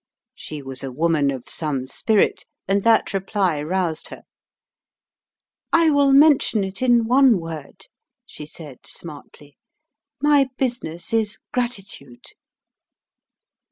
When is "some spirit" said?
1.47-2.45